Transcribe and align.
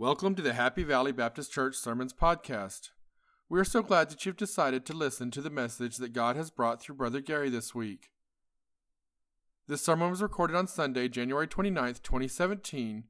Welcome 0.00 0.36
to 0.36 0.42
the 0.42 0.52
Happy 0.52 0.84
Valley 0.84 1.10
Baptist 1.10 1.50
Church 1.50 1.74
Sermons 1.74 2.12
Podcast. 2.12 2.90
We 3.48 3.58
are 3.58 3.64
so 3.64 3.82
glad 3.82 4.08
that 4.10 4.24
you've 4.24 4.36
decided 4.36 4.86
to 4.86 4.92
listen 4.92 5.32
to 5.32 5.42
the 5.42 5.50
message 5.50 5.96
that 5.96 6.12
God 6.12 6.36
has 6.36 6.52
brought 6.52 6.80
through 6.80 6.94
Brother 6.94 7.20
Gary 7.20 7.50
this 7.50 7.74
week. 7.74 8.10
This 9.66 9.82
sermon 9.82 10.10
was 10.10 10.22
recorded 10.22 10.54
on 10.54 10.68
Sunday, 10.68 11.08
January 11.08 11.48
29th, 11.48 12.00
2017, 12.04 13.06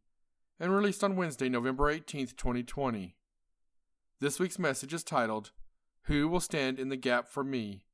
and 0.58 0.74
released 0.74 1.04
on 1.04 1.14
Wednesday, 1.14 1.50
November 1.50 1.92
18th, 1.92 2.34
2020. 2.38 3.16
This 4.18 4.40
week's 4.40 4.58
message 4.58 4.94
is 4.94 5.04
titled, 5.04 5.50
Who 6.04 6.26
Will 6.26 6.40
Stand 6.40 6.78
in 6.78 6.88
the 6.88 6.96
Gap 6.96 7.28
for 7.28 7.44
Me? 7.44 7.84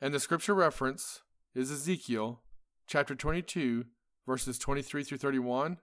And 0.00 0.14
the 0.14 0.20
scripture 0.20 0.54
reference 0.54 1.22
is 1.56 1.72
Ezekiel 1.72 2.40
chapter 2.86 3.16
22, 3.16 3.86
verses 4.28 4.60
23 4.60 5.02
through 5.02 5.18
31, 5.18 5.78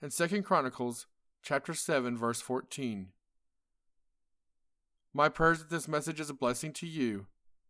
and 0.00 0.12
2 0.12 0.42
Chronicles 0.42 1.06
chapter 1.44 1.74
7, 1.74 2.16
verse 2.16 2.40
14. 2.40 3.08
My 5.12 5.28
prayers 5.28 5.58
that 5.58 5.68
this 5.68 5.86
message 5.86 6.18
is 6.18 6.30
a 6.30 6.34
blessing 6.34 6.72
to 6.72 6.86
you. 6.86 7.26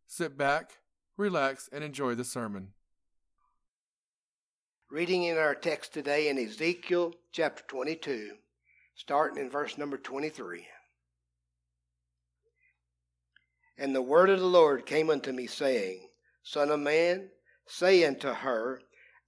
Sit 0.06 0.38
back, 0.38 0.78
relax, 1.16 1.68
and 1.72 1.82
enjoy 1.82 2.14
the 2.14 2.24
sermon. 2.24 2.68
Reading 4.90 5.24
in 5.24 5.36
our 5.36 5.56
text 5.56 5.92
today 5.92 6.28
in 6.28 6.38
Ezekiel 6.38 7.14
chapter 7.32 7.64
22, 7.66 8.34
starting 8.94 9.42
in 9.42 9.50
verse 9.50 9.76
number 9.76 9.98
23. 9.98 10.66
And 13.76 13.92
the 13.92 14.02
word 14.02 14.30
of 14.30 14.38
the 14.38 14.46
Lord 14.46 14.86
came 14.86 15.10
unto 15.10 15.32
me, 15.32 15.48
saying, 15.48 16.06
Son 16.44 16.70
of 16.70 16.78
man, 16.78 17.28
say 17.66 18.04
unto 18.04 18.28
her, 18.28 18.80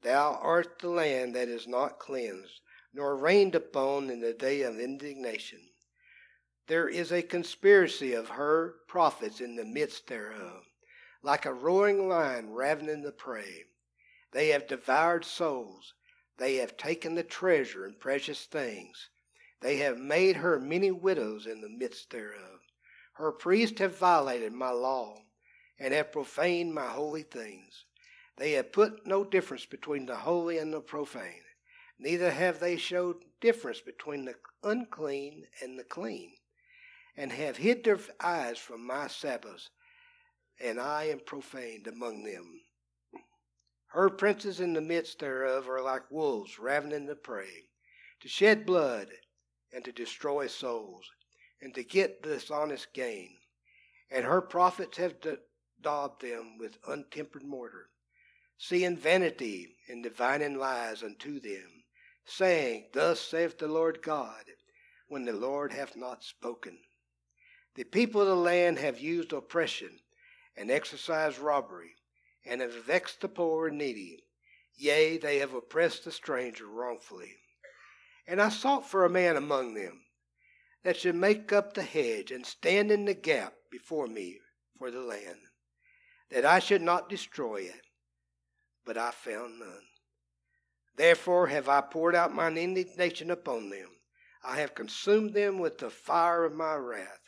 Thou 0.02 0.38
art 0.40 0.78
the 0.78 0.88
land 0.88 1.34
that 1.34 1.48
is 1.48 1.66
not 1.66 1.98
cleansed 1.98 2.60
nor 2.96 3.14
rained 3.14 3.54
upon 3.54 4.08
in 4.08 4.20
the 4.20 4.32
day 4.32 4.62
of 4.62 4.80
indignation. 4.80 5.60
There 6.66 6.88
is 6.88 7.12
a 7.12 7.20
conspiracy 7.20 8.14
of 8.14 8.30
her 8.30 8.76
prophets 8.88 9.38
in 9.38 9.54
the 9.54 9.66
midst 9.66 10.06
thereof, 10.06 10.62
like 11.22 11.44
a 11.44 11.52
roaring 11.52 12.08
lion 12.08 12.54
ravening 12.54 13.02
the 13.02 13.12
prey. 13.12 13.64
They 14.32 14.48
have 14.48 14.66
devoured 14.66 15.26
souls. 15.26 15.92
They 16.38 16.54
have 16.56 16.78
taken 16.78 17.14
the 17.14 17.22
treasure 17.22 17.84
and 17.84 18.00
precious 18.00 18.46
things. 18.46 19.10
They 19.60 19.76
have 19.76 19.98
made 19.98 20.36
her 20.36 20.58
many 20.58 20.90
widows 20.90 21.46
in 21.46 21.60
the 21.60 21.68
midst 21.68 22.08
thereof. 22.08 22.60
Her 23.14 23.30
priests 23.30 23.78
have 23.80 23.98
violated 23.98 24.54
my 24.54 24.70
law 24.70 25.18
and 25.78 25.92
have 25.92 26.12
profaned 26.12 26.72
my 26.72 26.86
holy 26.86 27.24
things. 27.24 27.84
They 28.38 28.52
have 28.52 28.72
put 28.72 29.06
no 29.06 29.22
difference 29.22 29.66
between 29.66 30.06
the 30.06 30.16
holy 30.16 30.56
and 30.56 30.72
the 30.72 30.80
profane 30.80 31.42
neither 31.98 32.30
have 32.30 32.60
they 32.60 32.76
showed 32.76 33.24
difference 33.40 33.80
between 33.80 34.24
the 34.24 34.34
unclean 34.62 35.46
and 35.62 35.78
the 35.78 35.84
clean, 35.84 36.32
and 37.16 37.32
have 37.32 37.56
hid 37.56 37.84
their 37.84 37.98
eyes 38.20 38.58
from 38.58 38.86
my 38.86 39.06
Sabbaths, 39.06 39.70
and 40.60 40.78
I 40.78 41.04
am 41.04 41.20
profaned 41.20 41.86
among 41.86 42.24
them. 42.24 42.60
Her 43.88 44.10
princes 44.10 44.60
in 44.60 44.74
the 44.74 44.80
midst 44.80 45.20
thereof 45.20 45.68
are 45.68 45.80
like 45.80 46.10
wolves 46.10 46.58
ravening 46.58 47.06
the 47.06 47.16
prey, 47.16 47.68
to 48.20 48.28
shed 48.28 48.66
blood 48.66 49.08
and 49.72 49.84
to 49.84 49.92
destroy 49.92 50.46
souls, 50.46 51.10
and 51.60 51.74
to 51.74 51.82
get 51.82 52.22
dishonest 52.22 52.92
gain. 52.92 53.38
And 54.10 54.24
her 54.24 54.42
prophets 54.42 54.98
have 54.98 55.14
daubed 55.80 56.22
them 56.22 56.58
with 56.58 56.78
untempered 56.86 57.42
mortar, 57.42 57.88
seeing 58.58 58.96
vanity 58.96 59.76
and 59.88 60.02
divining 60.02 60.58
lies 60.58 61.02
unto 61.02 61.40
them 61.40 61.84
saying, 62.26 62.88
Thus 62.92 63.20
saith 63.20 63.58
the 63.58 63.68
Lord 63.68 64.02
God, 64.02 64.44
when 65.08 65.24
the 65.24 65.32
Lord 65.32 65.72
hath 65.72 65.96
not 65.96 66.24
spoken. 66.24 66.78
The 67.76 67.84
people 67.84 68.20
of 68.20 68.26
the 68.26 68.36
land 68.36 68.78
have 68.78 68.98
used 68.98 69.32
oppression 69.32 70.00
and 70.56 70.70
exercised 70.70 71.38
robbery, 71.38 71.94
and 72.44 72.60
have 72.60 72.84
vexed 72.84 73.20
the 73.20 73.28
poor 73.28 73.68
and 73.68 73.78
needy. 73.78 74.24
Yea, 74.74 75.18
they 75.18 75.38
have 75.38 75.54
oppressed 75.54 76.04
the 76.04 76.12
stranger 76.12 76.66
wrongfully. 76.66 77.34
And 78.26 78.40
I 78.40 78.48
sought 78.48 78.88
for 78.88 79.04
a 79.04 79.10
man 79.10 79.36
among 79.36 79.74
them 79.74 80.02
that 80.82 80.96
should 80.96 81.14
make 81.14 81.52
up 81.52 81.74
the 81.74 81.82
hedge 81.82 82.30
and 82.30 82.46
stand 82.46 82.90
in 82.90 83.04
the 83.04 83.14
gap 83.14 83.54
before 83.70 84.06
me 84.06 84.38
for 84.78 84.90
the 84.90 85.00
land, 85.00 85.38
that 86.30 86.44
I 86.44 86.58
should 86.58 86.82
not 86.82 87.08
destroy 87.08 87.62
it. 87.62 87.82
But 88.84 88.96
I 88.96 89.10
found 89.10 89.58
none. 89.58 89.82
Therefore 90.96 91.48
have 91.48 91.68
I 91.68 91.82
poured 91.82 92.14
out 92.14 92.34
mine 92.34 92.56
indignation 92.56 93.30
upon 93.30 93.68
them. 93.68 93.88
I 94.42 94.60
have 94.60 94.74
consumed 94.74 95.34
them 95.34 95.58
with 95.58 95.78
the 95.78 95.90
fire 95.90 96.44
of 96.44 96.54
my 96.54 96.74
wrath. 96.74 97.20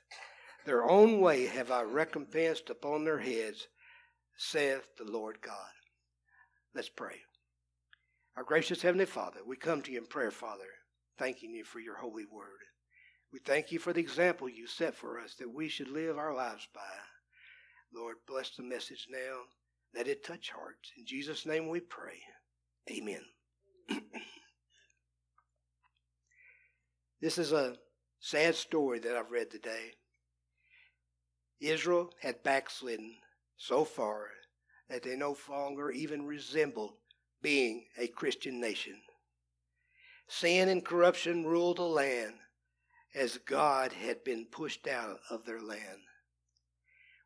Their 0.64 0.84
own 0.84 1.20
way 1.20 1.46
have 1.46 1.70
I 1.70 1.82
recompensed 1.82 2.70
upon 2.70 3.04
their 3.04 3.18
heads, 3.18 3.66
saith 4.36 4.86
the 4.96 5.04
Lord 5.04 5.40
God. 5.40 5.72
Let's 6.74 6.88
pray. 6.88 7.16
Our 8.36 8.44
gracious 8.44 8.82
Heavenly 8.82 9.06
Father, 9.06 9.40
we 9.44 9.56
come 9.56 9.82
to 9.82 9.90
you 9.90 9.98
in 9.98 10.06
prayer, 10.06 10.30
Father, 10.30 10.68
thanking 11.18 11.50
you 11.50 11.64
for 11.64 11.80
your 11.80 11.96
holy 11.96 12.24
word. 12.24 12.60
We 13.32 13.40
thank 13.40 13.72
you 13.72 13.78
for 13.78 13.92
the 13.92 14.00
example 14.00 14.48
you 14.48 14.66
set 14.66 14.94
for 14.94 15.20
us 15.20 15.34
that 15.34 15.52
we 15.52 15.68
should 15.68 15.88
live 15.88 16.16
our 16.16 16.34
lives 16.34 16.66
by. 16.74 16.80
Lord, 17.92 18.16
bless 18.26 18.50
the 18.50 18.62
message 18.62 19.06
now. 19.10 19.40
Let 19.94 20.08
it 20.08 20.24
touch 20.24 20.50
hearts. 20.50 20.92
In 20.96 21.04
Jesus' 21.04 21.46
name 21.46 21.68
we 21.68 21.80
pray. 21.80 22.20
Amen. 22.90 23.24
this 27.21 27.38
is 27.38 27.53
a 27.53 27.76
sad 28.21 28.54
story 28.54 28.99
that 29.00 29.16
I've 29.16 29.31
read 29.31 29.50
today. 29.50 29.93
Israel 31.60 32.12
had 32.21 32.43
backslidden 32.43 33.16
so 33.56 33.84
far 33.84 34.28
that 34.88 35.03
they 35.03 35.16
no 35.16 35.37
longer 35.49 35.91
even 35.91 36.25
resembled 36.25 36.94
being 37.43 37.87
a 37.99 38.06
Christian 38.09 38.60
nation. 38.60 39.00
Sin 40.28 40.69
and 40.69 40.84
corruption 40.84 41.44
ruled 41.44 41.78
the 41.78 41.82
land 41.82 42.34
as 43.15 43.38
God 43.38 43.93
had 43.93 44.22
been 44.25 44.47
pushed 44.47 44.87
out 44.87 45.19
of 45.31 45.44
their 45.44 45.60
land. 45.60 46.00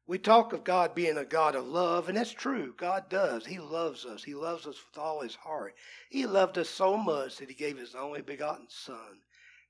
We 0.07 0.19
talk 0.19 0.53
of 0.53 0.65
God 0.65 0.95
being 0.95 1.17
a 1.17 1.25
God 1.25 1.55
of 1.55 1.67
love, 1.67 2.09
and 2.09 2.19
that's 2.19 2.33
true. 2.33 2.75
God 2.77 3.09
does. 3.09 3.47
He 3.47 3.61
loves 3.61 4.05
us. 4.05 4.25
He 4.25 4.35
loves 4.35 4.67
us 4.67 4.77
with 4.85 4.99
all 4.99 5.21
his 5.21 5.37
heart. 5.37 5.75
He 6.11 6.27
loved 6.27 6.59
us 6.59 6.69
so 6.69 6.97
much 6.97 7.37
that 7.37 7.49
he 7.49 7.55
gave 7.55 7.79
his 7.79 7.95
only 7.95 8.21
begotten 8.21 8.67
Son, 8.69 9.21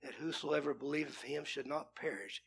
that 0.03 0.15
whosoever 0.15 0.73
believeth 0.73 1.21
him 1.21 1.45
should 1.45 1.67
not 1.67 1.95
perish, 1.95 2.43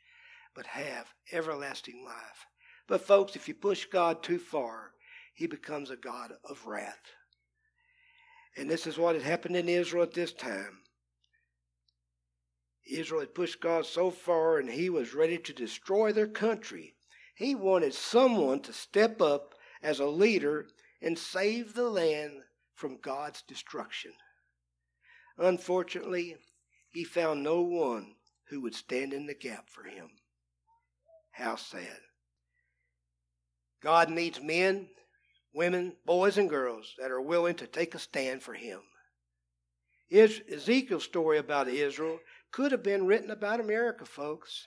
but 0.56 0.66
have 0.66 1.14
everlasting 1.32 2.04
life. 2.04 2.48
But, 2.88 3.06
folks, 3.06 3.36
if 3.36 3.48
you 3.48 3.54
push 3.54 3.86
God 3.86 4.24
too 4.24 4.40
far, 4.40 4.92
he 5.34 5.46
becomes 5.46 5.92
a 5.92 5.96
God 5.96 6.34
of 6.44 6.66
wrath. 6.66 7.14
And 8.58 8.70
this 8.70 8.88
is 8.88 8.98
what 8.98 9.16
had 9.16 9.24
happened 9.24 9.58
in 9.58 9.70
Israel 9.70 10.04
at 10.04 10.14
this 10.14 10.34
time. 10.34 10.80
Israel 12.90 13.22
had 13.22 13.36
pushed 13.36 13.62
God 13.62 13.86
so 13.86 14.10
far, 14.10 14.58
and 14.58 14.70
he 14.70 14.90
was 14.90 15.14
ready 15.14 15.38
to 15.38 15.54
destroy 15.54 16.12
their 16.12 16.28
country 16.28 16.96
he 17.36 17.54
wanted 17.54 17.94
someone 17.94 18.62
to 18.62 18.74
step 18.74 19.22
up 19.22 19.54
as 19.84 20.00
a 20.00 20.06
leader 20.06 20.68
and 21.02 21.20
save 21.20 21.74
the 21.74 21.90
land 21.90 22.32
from 22.74 22.98
God's 23.02 23.42
destruction. 23.44 24.14
Unfortunately, 25.38 26.38
he 26.92 27.04
found 27.04 27.44
no 27.44 27.62
one 27.62 28.16
who 28.50 28.62
would 28.62 28.74
stand 28.74 29.14
in 29.14 29.26
the 29.26 29.36
gap 29.36 29.70
for 29.70 29.84
him. 29.84 30.10
How 31.32 31.58
sad. 31.58 32.00
God 33.84 34.10
needs 34.10 34.42
men, 34.42 34.88
women, 35.54 35.94
boys, 36.06 36.38
and 36.38 36.50
girls 36.50 36.96
that 36.98 37.12
are 37.12 37.22
willing 37.22 37.56
to 37.56 37.68
take 37.68 37.94
a 37.94 38.00
stand 38.00 38.42
for 38.42 38.54
him. 38.54 38.80
Ezekiel's 40.12 41.04
story 41.04 41.38
about 41.38 41.68
Israel 41.68 42.20
could 42.52 42.72
have 42.72 42.84
been 42.84 43.06
written 43.06 43.32
about 43.32 43.60
America, 43.60 44.06
folks. 44.06 44.66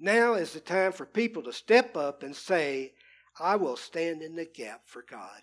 Now 0.00 0.34
is 0.34 0.52
the 0.52 0.60
time 0.60 0.92
for 0.92 1.04
people 1.04 1.42
to 1.42 1.52
step 1.52 1.96
up 1.96 2.22
and 2.22 2.34
say, 2.34 2.92
I 3.40 3.56
will 3.56 3.76
stand 3.76 4.22
in 4.22 4.36
the 4.36 4.44
gap 4.44 4.82
for 4.86 5.04
God. 5.08 5.42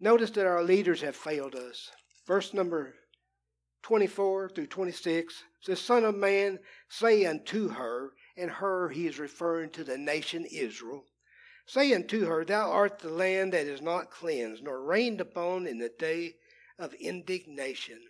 Notice 0.00 0.30
that 0.32 0.46
our 0.46 0.64
leaders 0.64 1.00
have 1.02 1.14
failed 1.14 1.54
us. 1.54 1.92
Verse 2.26 2.52
number 2.52 2.94
24 3.82 4.48
through 4.48 4.66
26 4.66 5.44
says, 5.60 5.80
Son 5.80 6.04
of 6.04 6.16
man, 6.16 6.58
say 6.88 7.24
unto 7.24 7.68
her, 7.68 8.14
and 8.36 8.50
her 8.50 8.88
he 8.88 9.06
is 9.06 9.20
referring 9.20 9.70
to 9.70 9.84
the 9.84 9.98
nation 9.98 10.44
Israel, 10.44 11.04
say 11.66 11.94
unto 11.94 12.24
her, 12.24 12.44
Thou 12.44 12.68
art 12.70 12.98
the 12.98 13.10
land 13.10 13.52
that 13.52 13.66
is 13.66 13.80
not 13.80 14.10
cleansed, 14.10 14.64
nor 14.64 14.82
rained 14.82 15.20
upon 15.20 15.68
in 15.68 15.78
the 15.78 15.92
day 15.98 16.34
of 16.78 16.94
indignation. 16.94 18.00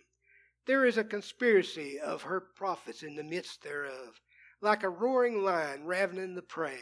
There 0.65 0.85
is 0.85 0.97
a 0.97 1.03
conspiracy 1.03 1.99
of 1.99 2.23
her 2.23 2.39
prophets 2.39 3.03
in 3.03 3.15
the 3.15 3.23
midst 3.23 3.61
thereof 3.61 4.19
like 4.61 4.83
a 4.83 4.89
roaring 4.89 5.43
lion 5.43 5.85
ravening 5.85 6.35
the 6.35 6.41
prey. 6.41 6.79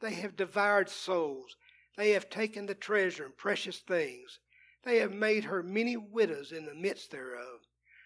They 0.00 0.14
have 0.14 0.36
devoured 0.36 0.88
souls. 0.88 1.56
They 1.96 2.10
have 2.10 2.28
taken 2.28 2.66
the 2.66 2.74
treasure 2.74 3.24
and 3.24 3.36
precious 3.36 3.78
things. 3.78 4.40
They 4.82 4.98
have 4.98 5.12
made 5.12 5.44
her 5.44 5.62
many 5.62 5.96
widows 5.96 6.52
in 6.52 6.66
the 6.66 6.74
midst 6.74 7.12
thereof. 7.12 7.60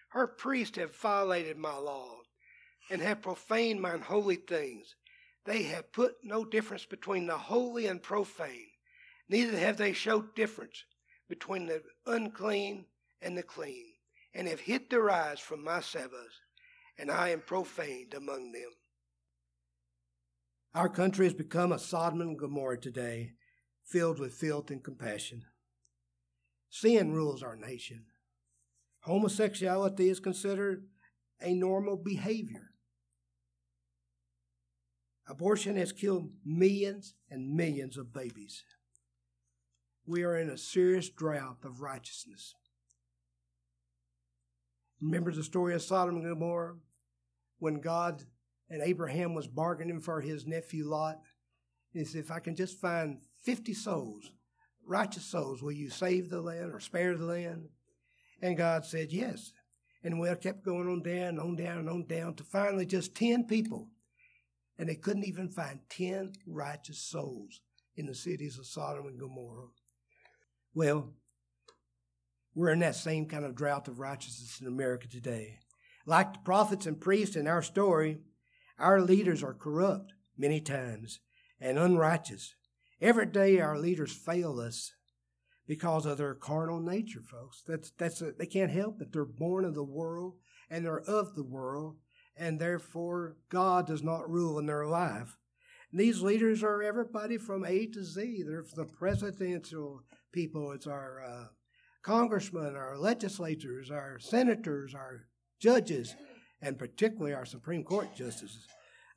Her 0.09 0.27
priests 0.27 0.77
have 0.77 0.95
violated 0.95 1.57
my 1.57 1.75
law 1.75 2.19
and 2.89 3.01
have 3.01 3.21
profaned 3.21 3.81
mine 3.81 4.01
holy 4.01 4.35
things. 4.35 4.95
They 5.45 5.63
have 5.63 5.91
put 5.91 6.23
no 6.23 6.45
difference 6.45 6.85
between 6.85 7.25
the 7.25 7.37
holy 7.37 7.87
and 7.87 8.01
profane, 8.01 8.69
neither 9.27 9.57
have 9.57 9.77
they 9.77 9.93
showed 9.93 10.35
difference 10.35 10.83
between 11.27 11.65
the 11.65 11.83
unclean 12.05 12.85
and 13.21 13.37
the 13.37 13.43
clean, 13.43 13.93
and 14.33 14.47
have 14.47 14.59
hid 14.59 14.89
their 14.89 15.09
eyes 15.09 15.39
from 15.39 15.63
my 15.63 15.81
Sabbaths, 15.81 16.41
and 16.97 17.11
I 17.11 17.29
am 17.29 17.41
profaned 17.41 18.13
among 18.13 18.51
them. 18.51 18.71
Our 20.75 20.89
country 20.89 21.25
has 21.25 21.33
become 21.33 21.71
a 21.71 21.79
Sodom 21.79 22.21
and 22.21 22.37
Gomorrah 22.37 22.79
today, 22.79 23.33
filled 23.83 24.19
with 24.19 24.35
filth 24.35 24.69
and 24.69 24.83
compassion. 24.83 25.43
Sin 26.69 27.11
rules 27.13 27.41
our 27.41 27.55
nation. 27.55 28.05
Homosexuality 29.01 30.09
is 30.09 30.19
considered 30.19 30.85
a 31.41 31.53
normal 31.53 31.97
behavior. 31.97 32.69
Abortion 35.27 35.75
has 35.77 35.91
killed 35.91 36.31
millions 36.45 37.15
and 37.29 37.55
millions 37.55 37.97
of 37.97 38.13
babies. 38.13 38.63
We 40.05 40.23
are 40.23 40.37
in 40.37 40.49
a 40.49 40.57
serious 40.57 41.09
drought 41.09 41.59
of 41.63 41.81
righteousness. 41.81 42.53
Remember 45.01 45.31
the 45.31 45.43
story 45.43 45.73
of 45.73 45.81
Sodom 45.81 46.17
and 46.17 46.25
Gomorrah? 46.25 46.75
When 47.57 47.79
God 47.79 48.23
and 48.69 48.81
Abraham 48.81 49.33
was 49.33 49.47
bargaining 49.47 49.99
for 49.99 50.21
his 50.21 50.45
nephew 50.45 50.87
Lot. 50.87 51.19
He 51.93 52.05
said, 52.05 52.21
If 52.21 52.31
I 52.31 52.39
can 52.39 52.55
just 52.55 52.79
find 52.79 53.19
50 53.43 53.73
souls, 53.73 54.31
righteous 54.85 55.25
souls, 55.25 55.61
will 55.61 55.71
you 55.71 55.89
save 55.89 56.29
the 56.29 56.41
land 56.41 56.71
or 56.73 56.79
spare 56.79 57.17
the 57.17 57.25
land? 57.25 57.69
And 58.41 58.57
God 58.57 58.85
said, 58.85 59.11
Yes. 59.11 59.51
And 60.03 60.19
well, 60.19 60.35
kept 60.35 60.63
going 60.63 60.87
on 60.87 61.01
down, 61.01 61.39
on 61.39 61.55
down, 61.55 61.79
and 61.79 61.89
on 61.89 62.05
down 62.05 62.35
to 62.35 62.43
finally 62.43 62.85
just 62.85 63.15
10 63.15 63.45
people. 63.45 63.89
And 64.77 64.87
they 64.87 64.95
couldn't 64.95 65.25
even 65.25 65.49
find 65.49 65.81
10 65.89 66.33
righteous 66.47 66.99
souls 66.99 67.59
in 67.97 68.05
the 68.05 68.15
cities 68.15 68.57
of 68.57 68.65
Sodom 68.65 69.07
and 69.07 69.19
Gomorrah. 69.19 69.67
Well, 70.73 71.13
we're 72.55 72.69
in 72.69 72.79
that 72.79 72.95
same 72.95 73.25
kind 73.25 73.43
of 73.43 73.55
drought 73.55 73.89
of 73.89 73.99
righteousness 73.99 74.61
in 74.61 74.67
America 74.67 75.07
today. 75.09 75.59
Like 76.05 76.33
the 76.33 76.39
prophets 76.39 76.85
and 76.85 76.99
priests 76.99 77.35
in 77.35 77.45
our 77.45 77.61
story, 77.61 78.19
our 78.79 79.01
leaders 79.01 79.43
are 79.43 79.53
corrupt 79.53 80.13
many 80.37 80.61
times 80.61 81.19
and 81.59 81.77
unrighteous. 81.77 82.55
Every 83.01 83.25
day 83.25 83.59
our 83.59 83.77
leaders 83.77 84.13
fail 84.13 84.59
us 84.59 84.91
because 85.67 86.05
of 86.05 86.17
their 86.17 86.33
carnal 86.33 86.79
nature, 86.81 87.21
folks. 87.21 87.61
That's 87.67 87.91
that's 87.97 88.21
a, 88.21 88.31
they 88.31 88.45
can't 88.45 88.71
help 88.71 89.01
it. 89.01 89.11
They're 89.11 89.25
born 89.25 89.65
of 89.65 89.75
the 89.75 89.83
world 89.83 90.35
and 90.69 90.85
they're 90.85 91.01
of 91.01 91.35
the 91.35 91.43
world, 91.43 91.97
and 92.35 92.59
therefore 92.59 93.37
God 93.49 93.87
does 93.87 94.03
not 94.03 94.29
rule 94.29 94.59
in 94.59 94.65
their 94.65 94.85
life. 94.85 95.37
And 95.91 95.99
these 95.99 96.21
leaders 96.21 96.63
are 96.63 96.83
everybody 96.83 97.37
from 97.37 97.65
A 97.65 97.87
to 97.87 98.03
Z. 98.03 98.43
They're 98.45 98.65
the 98.75 98.85
presidential 98.85 100.03
people. 100.31 100.71
It's 100.71 100.87
our 100.87 101.23
uh, 101.23 101.45
congressmen, 102.03 102.75
our 102.75 102.97
legislators, 102.97 103.89
our 103.89 104.19
senators, 104.19 104.93
our 104.93 105.25
judges, 105.59 106.15
and 106.61 106.77
particularly 106.77 107.33
our 107.33 107.45
Supreme 107.45 107.83
Court 107.83 108.15
justices. 108.15 108.67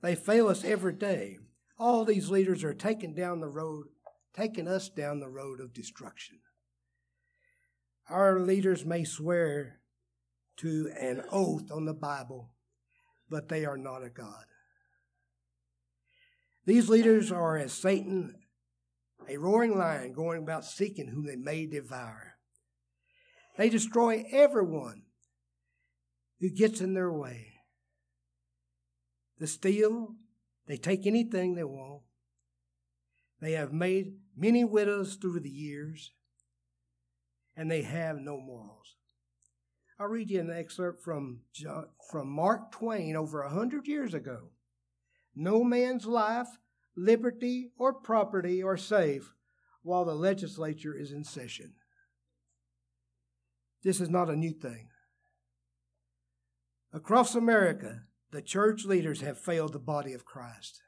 They 0.03 0.15
fail 0.15 0.49
us 0.49 0.65
every 0.65 0.94
day. 0.94 1.39
All 1.79 2.05
these 2.05 2.31
leaders 2.31 2.65
are 2.65 2.75
taking 2.75 3.15
down 3.15 3.41
the 3.41 3.49
road, 3.49 3.87
taking 4.35 4.69
us 4.69 4.89
down 4.89 5.21
the 5.21 5.29
road 5.29 5.61
of 5.61 5.73
destruction. 5.73 6.39
Our 8.09 8.41
leaders 8.41 8.85
may 8.85 9.05
swear 9.05 9.81
to 10.59 10.91
an 11.00 11.23
oath 11.31 11.71
on 11.73 11.87
the 11.87 11.94
Bible, 11.94 12.50
but 13.31 13.49
they 13.49 13.65
are 13.65 13.79
not 13.79 14.05
a 14.05 14.11
God. 14.11 14.44
These 16.65 16.89
leaders 16.89 17.33
are 17.33 17.56
as 17.56 17.73
Satan, 17.73 18.35
a 19.29 19.37
roaring 19.37 19.77
lion 19.77 20.12
going 20.12 20.43
about 20.43 20.65
seeking 20.65 21.09
whom 21.09 21.27
they 21.27 21.37
may 21.37 21.67
devour. 21.67 22.35
They 23.56 23.69
destroy 23.69 24.25
everyone 24.33 25.02
who 26.43 26.50
gets 26.50 26.81
in 26.81 26.93
their 26.93 27.11
way. 27.11 27.53
They 29.39 29.47
steal, 29.47 30.17
they 30.67 30.77
take 30.77 31.06
anything 31.06 31.55
they 31.55 31.65
want. 31.65 32.03
They 33.41 33.53
have 33.53 33.73
made 33.73 34.15
many 34.37 34.65
widows 34.65 35.15
through 35.15 35.41
the 35.41 35.49
years, 35.49 36.11
and 37.56 37.71
they 37.71 37.83
have 37.83 38.17
no 38.19 38.39
morals. 38.39 38.97
I'll 40.00 40.09
read 40.09 40.31
you 40.31 40.41
an 40.41 40.50
excerpt 40.50 41.05
from, 41.05 41.43
from 42.11 42.29
Mark 42.29 42.73
Twain 42.73 43.15
over 43.15 43.43
a 43.43 43.50
hundred 43.50 43.87
years 43.87 44.12
ago. 44.12 44.49
No 45.37 45.62
man's 45.62 46.06
life, 46.06 46.49
liberty, 46.97 47.71
or 47.79 47.93
property 47.93 48.65
are 48.65 48.77
safe 48.77 49.33
while 49.83 50.05
the 50.05 50.15
legislature 50.15 50.94
is 50.97 51.12
in 51.12 51.23
session. 51.23 51.75
This 53.85 54.00
is 54.00 54.09
not 54.09 54.29
a 54.29 54.37
new 54.37 54.53
thing. 54.53 54.89
Across 56.94 57.35
America, 57.35 58.03
the 58.33 58.43
church 58.43 58.85
leaders 58.85 59.23
have 59.23 59.39
failed 59.39 59.73
the 59.73 59.79
body 59.79 60.12
of 60.12 60.27
Christ. 60.27 60.83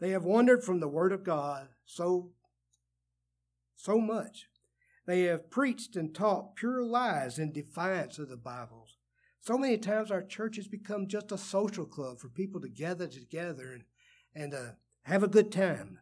They 0.00 0.10
have 0.10 0.24
wandered 0.24 0.64
from 0.64 0.80
the 0.80 0.88
Word 0.88 1.12
of 1.12 1.24
God 1.24 1.68
so, 1.84 2.30
so 3.76 3.98
much. 3.98 4.46
They 5.06 5.22
have 5.22 5.50
preached 5.50 5.96
and 5.96 6.14
taught 6.14 6.56
pure 6.56 6.82
lies 6.82 7.38
in 7.38 7.52
defiance 7.52 8.18
of 8.18 8.28
the 8.28 8.36
Bibles. 8.36 8.96
So 9.40 9.58
many 9.58 9.76
times 9.76 10.10
our 10.10 10.22
church 10.22 10.56
has 10.56 10.68
become 10.68 11.08
just 11.08 11.32
a 11.32 11.38
social 11.38 11.86
club 11.86 12.18
for 12.18 12.28
people 12.28 12.60
to 12.60 12.68
gather 12.68 13.08
together 13.08 13.72
and, 13.72 13.84
and 14.34 14.54
uh, 14.54 14.72
have 15.02 15.22
a 15.22 15.28
good 15.28 15.50
time. 15.52 15.98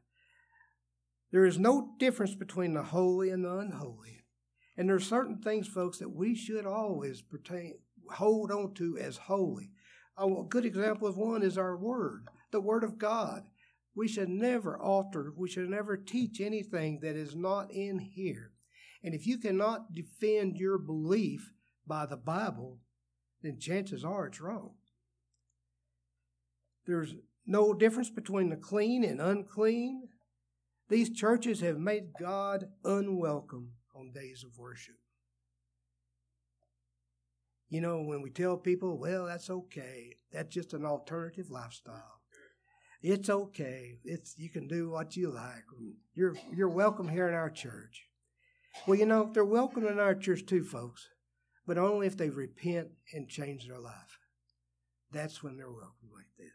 There 1.32 1.44
is 1.44 1.58
no 1.58 1.94
difference 1.98 2.34
between 2.34 2.74
the 2.74 2.82
holy 2.82 3.30
and 3.30 3.44
the 3.44 3.56
unholy. 3.56 4.24
And 4.76 4.88
there 4.88 4.96
are 4.96 5.00
certain 5.00 5.38
things, 5.38 5.66
folks, 5.66 5.98
that 5.98 6.14
we 6.14 6.34
should 6.34 6.66
always 6.66 7.22
pertain, 7.22 7.78
hold 8.12 8.50
on 8.50 8.74
to 8.74 8.98
as 8.98 9.16
holy. 9.16 9.70
A 10.18 10.26
good 10.48 10.64
example 10.64 11.06
of 11.08 11.16
one 11.16 11.42
is 11.42 11.58
our 11.58 11.76
word, 11.76 12.28
the 12.50 12.60
word 12.60 12.84
of 12.84 12.98
God. 12.98 13.42
We 13.94 14.08
should 14.08 14.28
never 14.28 14.78
alter, 14.78 15.32
we 15.36 15.48
should 15.48 15.68
never 15.68 15.96
teach 15.96 16.40
anything 16.40 17.00
that 17.02 17.16
is 17.16 17.34
not 17.34 17.70
in 17.70 17.98
here. 17.98 18.52
And 19.02 19.14
if 19.14 19.26
you 19.26 19.38
cannot 19.38 19.94
defend 19.94 20.56
your 20.56 20.78
belief 20.78 21.52
by 21.86 22.06
the 22.06 22.16
Bible, 22.16 22.78
then 23.42 23.58
chances 23.58 24.04
are 24.04 24.26
it's 24.26 24.40
wrong. 24.40 24.74
There's 26.86 27.14
no 27.46 27.74
difference 27.74 28.10
between 28.10 28.50
the 28.50 28.56
clean 28.56 29.04
and 29.04 29.20
unclean. 29.20 30.08
These 30.88 31.10
churches 31.10 31.60
have 31.60 31.78
made 31.78 32.12
God 32.18 32.66
unwelcome 32.84 33.72
on 33.94 34.12
days 34.12 34.44
of 34.44 34.58
worship. 34.58 34.96
You 37.68 37.80
know, 37.80 38.00
when 38.02 38.22
we 38.22 38.30
tell 38.30 38.56
people, 38.56 38.98
well, 38.98 39.26
that's 39.26 39.50
okay, 39.50 40.16
that's 40.32 40.54
just 40.54 40.72
an 40.72 40.84
alternative 40.84 41.50
lifestyle. 41.50 42.20
It's 43.02 43.28
okay. 43.28 43.98
It's 44.04 44.34
you 44.38 44.50
can 44.50 44.66
do 44.66 44.90
what 44.90 45.16
you 45.16 45.30
like. 45.30 45.64
You're 46.14 46.34
you're 46.52 46.68
welcome 46.68 47.08
here 47.08 47.28
in 47.28 47.34
our 47.34 47.50
church. 47.50 48.08
Well, 48.86 48.98
you 48.98 49.06
know, 49.06 49.30
they're 49.32 49.44
welcome 49.44 49.86
in 49.86 49.98
our 49.98 50.14
church 50.14 50.46
too, 50.46 50.64
folks, 50.64 51.08
but 51.66 51.78
only 51.78 52.06
if 52.06 52.16
they 52.16 52.30
repent 52.30 52.88
and 53.12 53.28
change 53.28 53.68
their 53.68 53.78
life. 53.78 54.18
That's 55.12 55.42
when 55.42 55.56
they're 55.56 55.70
welcome 55.70 56.10
like 56.12 56.26
this. 56.38 56.52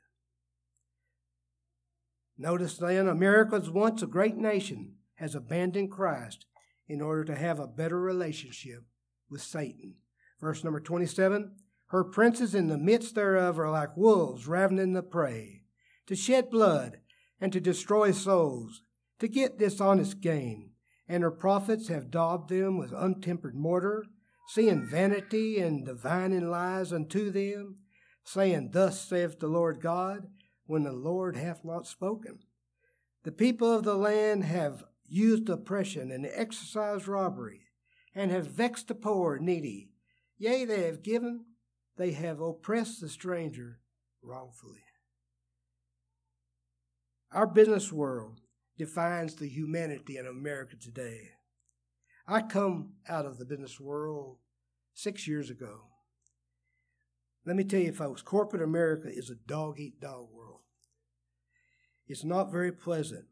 Notice 2.37 2.77
then, 2.77 3.07
America's 3.07 3.69
once 3.69 4.01
a 4.01 4.07
great 4.07 4.35
nation 4.35 4.95
has 5.15 5.35
abandoned 5.35 5.91
Christ 5.91 6.47
in 6.87 7.01
order 7.01 7.23
to 7.25 7.35
have 7.35 7.59
a 7.59 7.67
better 7.67 7.99
relationship 7.99 8.83
with 9.29 9.41
Satan. 9.41 9.95
Verse 10.41 10.63
number 10.63 10.79
27 10.79 11.55
Her 11.87 12.03
princes 12.03 12.55
in 12.55 12.67
the 12.67 12.77
midst 12.77 13.15
thereof 13.15 13.59
are 13.59 13.69
like 13.69 13.95
wolves 13.95 14.47
ravening 14.47 14.93
the 14.93 15.03
prey, 15.03 15.61
to 16.07 16.15
shed 16.15 16.49
blood 16.49 16.97
and 17.39 17.53
to 17.53 17.59
destroy 17.59 18.11
souls, 18.11 18.81
to 19.19 19.27
get 19.27 19.59
dishonest 19.59 20.19
gain. 20.19 20.71
And 21.07 21.23
her 21.23 21.31
prophets 21.31 21.89
have 21.89 22.11
daubed 22.11 22.49
them 22.49 22.77
with 22.77 22.91
untempered 22.91 23.55
mortar, 23.55 24.05
seeing 24.47 24.87
vanity 24.87 25.59
and 25.59 25.85
divining 25.85 26.49
lies 26.49 26.91
unto 26.91 27.31
them, 27.31 27.77
saying, 28.23 28.69
Thus 28.71 29.01
saith 29.01 29.39
the 29.39 29.47
Lord 29.47 29.81
God, 29.81 30.27
when 30.65 30.83
the 30.83 30.93
Lord 30.93 31.35
hath 31.35 31.65
not 31.65 31.85
spoken. 31.85 32.39
The 33.23 33.31
people 33.31 33.71
of 33.71 33.83
the 33.83 33.95
land 33.95 34.45
have 34.45 34.85
used 35.07 35.49
oppression 35.49 36.11
and 36.11 36.25
exercised 36.25 37.07
robbery, 37.07 37.67
and 38.15 38.31
have 38.31 38.47
vexed 38.47 38.87
the 38.87 38.95
poor 38.95 39.37
needy, 39.37 39.90
Yea, 40.41 40.65
they 40.65 40.85
have 40.85 41.03
given, 41.03 41.45
they 41.97 42.13
have 42.13 42.39
oppressed 42.39 42.99
the 42.99 43.07
stranger 43.07 43.77
wrongfully. 44.23 44.81
Our 47.31 47.45
business 47.45 47.93
world 47.93 48.41
defines 48.75 49.35
the 49.35 49.47
humanity 49.47 50.17
in 50.17 50.25
America 50.25 50.77
today. 50.81 51.29
I 52.27 52.41
come 52.41 52.93
out 53.07 53.27
of 53.27 53.37
the 53.37 53.45
business 53.45 53.79
world 53.79 54.37
six 54.95 55.27
years 55.27 55.51
ago. 55.51 55.81
Let 57.45 57.55
me 57.55 57.63
tell 57.63 57.81
you, 57.81 57.93
folks, 57.93 58.23
corporate 58.23 58.63
America 58.63 59.09
is 59.09 59.29
a 59.29 59.35
dog 59.35 59.79
eat 59.79 60.01
dog 60.01 60.29
world. 60.33 60.61
It's 62.07 62.23
not 62.23 62.51
very 62.51 62.71
pleasant, 62.71 63.25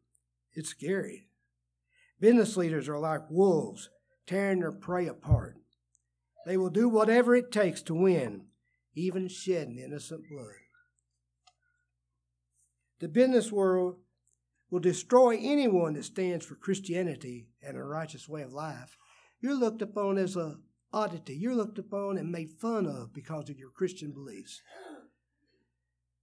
it's 0.53 0.69
scary. 0.69 1.29
Business 2.19 2.55
leaders 2.55 2.87
are 2.87 2.99
like 2.99 3.31
wolves 3.31 3.89
tearing 4.27 4.59
their 4.59 4.71
prey 4.71 5.07
apart. 5.07 5.58
They 6.45 6.57
will 6.57 6.69
do 6.69 6.89
whatever 6.89 7.35
it 7.35 7.51
takes 7.51 7.81
to 7.83 7.93
win, 7.93 8.45
even 8.95 9.27
shedding 9.27 9.77
innocent 9.77 10.23
blood. 10.29 10.53
The 12.99 13.07
business 13.07 13.51
world 13.51 13.97
will 14.69 14.79
destroy 14.79 15.37
anyone 15.39 15.93
that 15.93 16.05
stands 16.05 16.45
for 16.45 16.55
Christianity 16.55 17.47
and 17.61 17.77
a 17.77 17.83
righteous 17.83 18.27
way 18.27 18.41
of 18.41 18.53
life. 18.53 18.97
You're 19.41 19.55
looked 19.55 19.81
upon 19.81 20.17
as 20.17 20.35
a 20.35 20.57
oddity. 20.91 21.35
You're 21.35 21.55
looked 21.55 21.77
upon 21.77 22.17
and 22.17 22.31
made 22.31 22.51
fun 22.59 22.85
of 22.85 23.13
because 23.13 23.49
of 23.49 23.59
your 23.59 23.69
Christian 23.69 24.11
beliefs. 24.11 24.61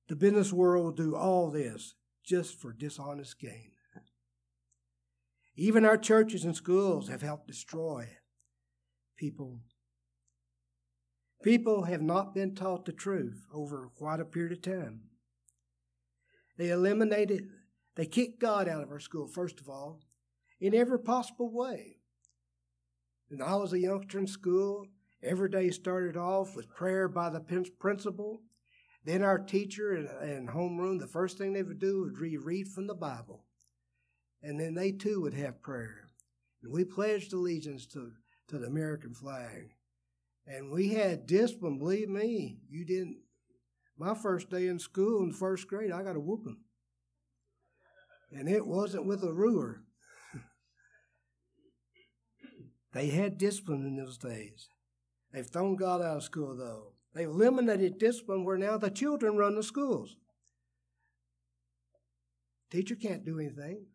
The 0.09 0.17
business 0.17 0.53
world 0.53 0.85
will 0.85 0.93
do 0.93 1.17
all 1.17 1.51
this 1.51 1.95
just 2.25 2.61
for 2.61 2.73
dishonest 2.73 3.41
gain. 3.41 3.73
Even 5.57 5.85
our 5.85 5.97
churches 5.97 6.45
and 6.45 6.55
schools 6.55 7.09
have 7.09 7.23
helped 7.23 7.47
destroy 7.47 8.09
people. 9.17 9.61
People 11.43 11.85
have 11.85 12.03
not 12.03 12.35
been 12.35 12.55
taught 12.55 12.85
the 12.85 12.93
truth 12.93 13.47
over 13.53 13.91
quite 13.97 14.21
a 14.21 14.25
period 14.25 14.53
of 14.53 14.63
time. 14.63 15.03
They 16.57 16.71
eliminated, 16.71 17.51
they 17.95 18.07
kicked 18.07 18.41
God 18.41 18.69
out 18.69 18.83
of 18.83 18.91
our 18.91 18.99
school, 18.99 19.29
first 19.29 19.61
of 19.61 19.69
all, 19.69 20.01
in 20.61 20.75
every 20.75 20.99
possible 20.99 21.53
way. 21.53 21.99
When 23.29 23.43
I 23.43 23.57
was 23.57 23.73
a 23.73 23.79
youngster 23.79 24.19
in 24.19 24.27
school, 24.27 24.87
every 25.23 25.51
day 25.51 25.71
started 25.71 26.17
off 26.17 26.57
with 26.57 26.75
prayer 26.75 27.09
by 27.09 27.29
the 27.31 27.41
principal. 27.41 28.41
Then 29.05 29.23
our 29.23 29.39
teacher 29.39 29.95
in, 29.95 30.49
homeroom, 30.49 30.99
the 30.99 31.07
first 31.07 31.39
thing 31.39 31.53
they 31.53 31.63
would 31.63 31.79
do 31.79 32.03
would 32.03 32.19
reread 32.19 32.69
from 32.69 32.87
the 32.87 32.95
Bible. 32.95 33.45
And 34.43 34.59
then 34.59 34.75
they 34.75 34.93
too 34.93 35.21
would 35.23 35.35
have 35.35 35.63
prayer. 35.63 36.09
And 36.63 36.73
we 36.73 36.85
pledged 36.85 37.33
allegiance 37.33 37.87
to, 37.89 38.13
to 38.49 38.59
the 38.59 38.67
American 38.67 39.15
flag. 39.15 39.75
And 40.47 40.71
we 40.71 40.91
had 40.91 41.27
discipline, 41.27 41.79
believe 41.79 42.09
me, 42.09 42.59
you 42.71 42.85
didn't. 42.85 43.19
My 43.99 44.15
first 44.15 44.51
day 44.51 44.69
in 44.69 44.79
school 44.79 45.23
in 45.23 45.33
first 45.33 45.67
grade, 45.67 45.91
I 45.91 46.03
got 46.03 46.17
a 46.17 46.21
whooping. 46.21 46.59
And 48.31 48.49
it 48.49 48.67
wasn't 48.67 49.07
with 49.07 49.23
a 49.23 49.33
ruler. 49.33 49.83
They 52.93 53.09
had 53.09 53.37
discipline 53.37 53.85
in 53.85 53.97
those 53.97 54.17
days. 54.17 54.69
They've 55.31 55.47
thrown 55.47 55.77
God 55.77 56.01
out 56.01 56.17
of 56.17 56.23
school, 56.23 56.57
though. 56.57 56.93
They've 57.15 57.29
eliminated 57.29 57.99
discipline 57.99 58.45
where 58.45 58.57
now 58.57 58.79
the 58.79 58.91
children 58.91 59.37
run 59.37 59.55
the 59.55 59.63
schools. 59.63 60.17
Teacher 62.71 62.95
can't 62.95 63.25
do 63.25 63.39
anything. 63.39 63.87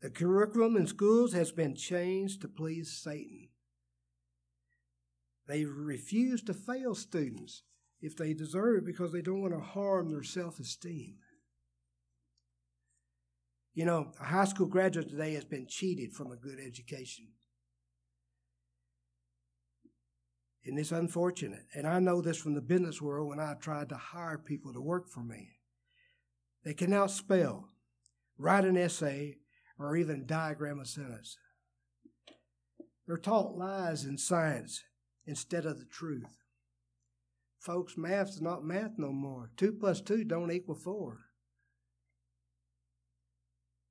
The 0.00 0.10
curriculum 0.10 0.76
in 0.76 0.86
schools 0.86 1.32
has 1.32 1.50
been 1.50 1.74
changed 1.74 2.40
to 2.42 2.48
please 2.48 2.92
Satan. 2.92 3.48
They 5.48 5.64
refuse 5.64 6.42
to 6.42 6.54
fail 6.54 6.94
students 6.94 7.62
if 8.00 8.16
they 8.16 8.34
deserve 8.34 8.78
it 8.78 8.86
because 8.86 9.12
they 9.12 9.22
don't 9.22 9.42
want 9.42 9.54
to 9.54 9.60
harm 9.60 10.10
their 10.10 10.22
self 10.22 10.60
esteem. 10.60 11.16
You 13.74 13.86
know, 13.86 14.12
a 14.20 14.24
high 14.24 14.44
school 14.44 14.66
graduate 14.66 15.08
today 15.08 15.34
has 15.34 15.44
been 15.44 15.66
cheated 15.68 16.12
from 16.12 16.30
a 16.30 16.36
good 16.36 16.58
education. 16.64 17.28
And 20.64 20.78
it's 20.78 20.92
unfortunate. 20.92 21.64
And 21.74 21.86
I 21.86 21.98
know 21.98 22.20
this 22.20 22.36
from 22.36 22.54
the 22.54 22.60
business 22.60 23.00
world 23.00 23.28
when 23.28 23.40
I 23.40 23.54
tried 23.54 23.88
to 23.88 23.96
hire 23.96 24.36
people 24.36 24.72
to 24.74 24.80
work 24.80 25.08
for 25.08 25.20
me. 25.20 25.60
They 26.64 26.74
cannot 26.74 27.10
spell, 27.10 27.68
write 28.36 28.64
an 28.64 28.76
essay, 28.76 29.38
or 29.78 29.96
even 29.96 30.26
diagram 30.26 30.80
a 30.80 30.84
sentence. 30.84 31.36
They're 33.06 33.16
taught 33.16 33.56
lies 33.56 34.04
in 34.04 34.18
science 34.18 34.82
instead 35.26 35.64
of 35.64 35.78
the 35.78 35.86
truth. 35.86 36.36
Folks, 37.60 37.96
math's 37.96 38.40
not 38.40 38.64
math 38.64 38.92
no 38.98 39.12
more. 39.12 39.50
Two 39.56 39.72
plus 39.72 40.00
two 40.00 40.24
don't 40.24 40.52
equal 40.52 40.74
four. 40.74 41.18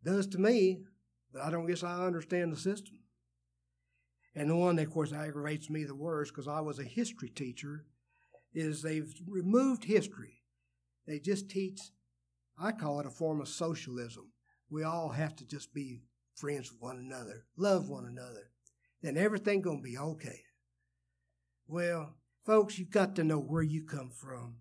Does 0.04 0.28
to 0.28 0.38
me, 0.38 0.84
but 1.34 1.42
I 1.42 1.52
don't 1.52 1.68
guess 1.68 1.84
I 1.84 2.06
understand 2.06 2.54
the 2.54 2.58
system. 2.58 3.00
And 4.36 4.50
the 4.50 4.56
one 4.56 4.76
that, 4.76 4.88
of 4.88 4.94
course, 4.94 5.12
aggravates 5.12 5.70
me 5.70 5.84
the 5.84 5.96
worst, 5.96 6.32
because 6.32 6.48
I 6.48 6.62
was 6.62 6.78
a 6.78 6.84
history 6.84 7.30
teacher, 7.30 7.86
is 8.54 8.82
they've 8.82 9.12
removed 9.28 9.84
history. 9.84 10.44
They 11.08 11.20
just 11.20 11.50
teach, 11.50 11.80
I 12.58 12.72
call 12.72 13.00
it 13.00 13.08
a 13.08 13.10
form 13.10 13.42
of 13.42 13.48
socialism. 13.48 14.32
We 14.70 14.84
all 14.84 15.10
have 15.10 15.36
to 15.38 15.46
just 15.46 15.74
be 15.74 16.02
friends 16.36 16.72
with 16.72 16.82
one 16.82 16.98
another, 16.98 17.46
love 17.58 17.90
one 17.90 18.06
another. 18.06 18.52
Then 19.02 19.18
everything 19.18 19.62
gonna 19.62 19.82
be 19.82 19.98
okay. 19.98 20.42
Well, 21.68 22.16
folks, 22.46 22.80
you've 22.80 22.92
got 22.92 23.16
to 23.16 23.24
know 23.24 23.40
where 23.40 23.64
you 23.64 23.84
come 23.84 24.10
from. 24.10 24.58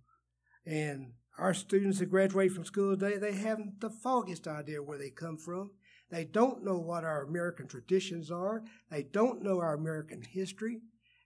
And 0.65 1.13
our 1.39 1.55
students 1.55 1.99
that 1.99 2.07
graduate 2.07 2.53
from 2.53 2.65
school 2.65 2.97
today, 2.97 3.19
they 3.19 3.35
haven't 3.35 3.81
the 3.81 3.91
foggiest 3.91 4.49
idea 4.49 4.83
where 4.83 4.99
they 4.99 5.11
come 5.11 5.37
from. 5.37 5.71
They 6.11 6.25
don't 6.25 6.65
know 6.65 6.79
what 6.79 7.05
our 7.05 7.25
American 7.25 7.69
traditions 7.69 8.31
are. 8.31 8.63
They 8.91 9.03
don't 9.03 9.43
know 9.43 9.61
our 9.61 9.75
American 9.75 10.23
history. 10.23 10.81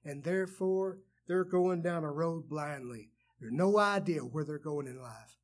And 0.05 0.25
therefore, 0.25 0.99
they're 1.29 1.45
going 1.45 1.83
down 1.83 2.05
a 2.05 2.11
road 2.11 2.49
blindly. 2.49 3.11
There's 3.39 3.53
no 3.53 3.79
idea 3.79 4.21
where 4.21 4.45
they're 4.45 4.59
going 4.59 4.87
in 4.87 5.01
life. 5.01 5.37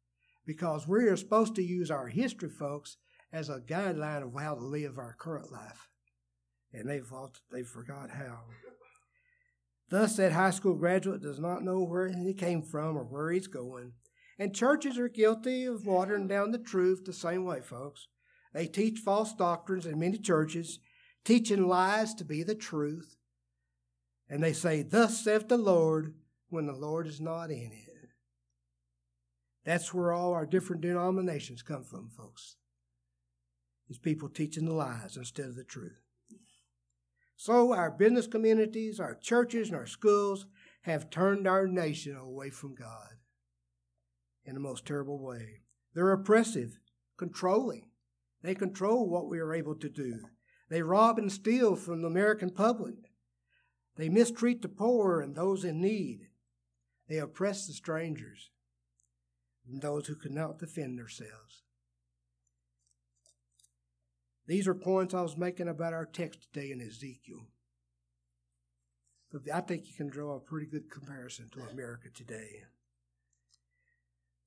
Because 0.47 0.87
we 0.87 1.05
are 1.05 1.17
supposed 1.17 1.55
to 1.57 1.63
use 1.63 1.91
our 1.91 2.09
history, 2.09 2.49
folks, 2.49 2.97
as 3.37 3.51
a 3.51 3.61
guideline 3.61 4.23
of 4.23 4.33
how 4.41 4.55
to 4.55 4.65
live 4.65 4.97
our 4.97 5.15
current 5.19 5.53
life. 5.53 5.89
And 6.73 6.89
they've, 6.89 7.07
they 7.53 7.63
forgot 7.63 8.11
how. 8.11 8.39
Thus, 9.91 10.17
that 10.17 10.33
high 10.33 10.51
school 10.51 10.75
graduate 10.75 11.21
does 11.21 11.39
not 11.39 11.63
know 11.63 11.81
where 11.83 12.09
he 12.09 12.33
came 12.33 12.63
from 12.63 12.97
or 12.97 13.05
where 13.05 13.31
he's 13.31 13.47
going. 13.47 13.93
And 14.39 14.55
churches 14.55 14.99
are 14.99 15.09
guilty 15.09 15.67
of 15.67 15.87
watering 15.87 16.27
down 16.27 16.51
the 16.51 16.59
truth 16.59 17.05
the 17.05 17.13
same 17.13 17.45
way, 17.45 17.61
folks. 17.61 18.09
They 18.55 18.67
teach 18.67 19.01
false 19.01 19.35
doctrines 19.35 19.85
in 19.85 19.99
many 19.99 20.19
churches, 20.19 20.79
teaching 21.25 21.69
lies 21.69 22.15
to 22.15 22.25
be 22.25 22.43
the 22.43 22.55
truth. 22.55 23.17
And 24.31 24.43
they 24.43 24.55
say, 24.55 24.83
Thus 24.83 25.23
saith 25.23 25.49
the 25.49 25.59
Lord, 25.59 26.15
when 26.49 26.67
the 26.67 26.73
Lord 26.73 27.07
is 27.07 27.21
not 27.21 27.51
in 27.51 27.71
it. 27.73 28.09
That's 29.65 29.93
where 29.93 30.13
all 30.13 30.33
our 30.33 30.47
different 30.47 30.81
denominations 30.81 31.61
come 31.61 31.85
from, 31.85 32.09
folks. 32.09 32.57
Is 33.89 33.99
people 33.99 34.29
teaching 34.29 34.65
the 34.65 34.73
lies 34.73 35.17
instead 35.17 35.47
of 35.47 35.57
the 35.57 35.65
truth. 35.65 36.01
So 37.37 37.73
our 37.73 37.91
business 37.91 38.27
communities, 38.27 38.99
our 38.99 39.15
churches, 39.15 39.69
and 39.69 39.77
our 39.77 39.87
schools 39.87 40.47
have 40.83 41.11
turned 41.11 41.47
our 41.47 41.69
nation 41.69 42.17
away 42.17 42.51
from 42.51 42.75
God 42.75 43.15
in 44.45 44.55
the 44.55 44.61
most 44.61 44.87
terrible 44.87 45.19
way. 45.19 45.61
They're 45.95 46.13
oppressive, 46.13 46.79
controlling. 47.17 47.91
They 48.43 48.55
control 48.55 49.09
what 49.09 49.29
we 49.29 49.39
are 49.39 49.55
able 49.55 49.75
to 49.77 49.89
do. 49.89 50.21
They 50.69 50.83
rob 50.83 51.19
and 51.19 51.31
steal 51.31 51.77
from 51.77 52.03
the 52.03 52.09
American 52.09 52.51
public. 52.51 52.97
They 53.97 54.09
mistreat 54.09 54.63
the 54.63 54.69
poor 54.69 55.21
and 55.21 55.35
those 55.35 55.65
in 55.65 55.81
need. 55.81 56.29
They 57.09 57.19
oppress 57.19 57.67
the 57.67 57.73
strangers 57.73 58.51
and 59.67 59.81
those 59.81 60.07
who 60.07 60.17
cannot 60.17 60.59
defend 60.59 60.99
themselves. 60.99 61.63
These 64.47 64.69
are 64.69 64.75
points 64.75 65.15
I 65.15 65.23
was 65.23 65.37
making 65.37 65.69
about 65.69 65.93
our 65.93 66.07
text 66.07 66.41
today 66.53 66.71
in 66.71 66.81
Ezekiel. 66.81 67.49
But 69.33 69.43
I 69.53 69.61
think 69.61 69.87
you 69.87 69.95
can 69.97 70.09
draw 70.09 70.37
a 70.37 70.41
pretty 70.41 70.67
good 70.67 70.91
comparison 70.91 71.51
to 71.53 71.69
America 71.73 72.09
today. 72.15 72.63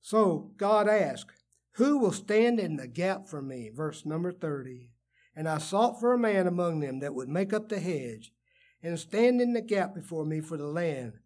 So 0.00 0.52
God 0.56 0.88
asked, 0.88 1.42
Who 1.72 1.98
will 1.98 2.12
stand 2.12 2.58
in 2.58 2.76
the 2.76 2.88
gap 2.88 3.28
for 3.28 3.42
me? 3.42 3.70
Verse 3.74 4.06
number 4.06 4.32
30. 4.32 4.90
And 5.36 5.48
I 5.48 5.58
sought 5.58 6.00
for 6.00 6.12
a 6.12 6.18
man 6.18 6.46
among 6.46 6.80
them 6.80 7.00
that 7.00 7.14
would 7.14 7.28
make 7.28 7.52
up 7.52 7.68
the 7.68 7.78
hedge 7.78 8.32
and 8.82 8.98
stand 8.98 9.40
in 9.40 9.52
the 9.52 9.60
gap 9.60 9.94
before 9.94 10.24
me 10.24 10.40
for 10.40 10.56
the 10.56 10.66
land, 10.66 11.18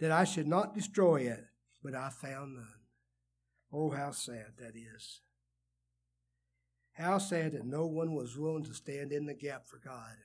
that 0.00 0.10
I 0.10 0.24
should 0.24 0.48
not 0.48 0.74
destroy 0.74 1.22
it, 1.22 1.44
but 1.82 1.94
I 1.94 2.10
found 2.10 2.56
none. 2.56 2.66
Oh, 3.72 3.90
how 3.90 4.10
sad 4.10 4.54
that 4.58 4.74
is. 4.76 5.20
How 6.92 7.18
sad 7.18 7.52
that 7.52 7.64
no 7.64 7.86
one 7.86 8.14
was 8.14 8.36
willing 8.36 8.64
to 8.64 8.74
stand 8.74 9.12
in 9.12 9.26
the 9.26 9.34
gap 9.34 9.66
for 9.66 9.78
God. 9.78 10.16